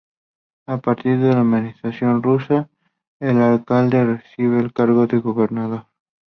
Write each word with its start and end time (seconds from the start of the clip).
A 0.65 0.79
partir 0.81 1.19
de 1.19 1.31
la 1.31 1.41
administración 1.41 2.23
rusa 2.23 2.67
el 3.19 3.37
alcalde 3.39 4.03
recibe 4.03 4.59
el 4.59 4.73
cargo 4.73 5.05
de 5.05 5.19
"Gobernador". 5.19 5.85